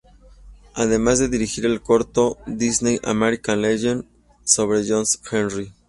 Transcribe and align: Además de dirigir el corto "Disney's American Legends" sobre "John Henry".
Además 0.73 1.19
de 1.19 1.27
dirigir 1.29 1.63
el 1.67 1.79
corto 1.83 2.39
"Disney's 2.47 2.99
American 3.03 3.61
Legends" 3.61 4.07
sobre 4.43 4.83
"John 4.89 5.05
Henry". 5.31 5.71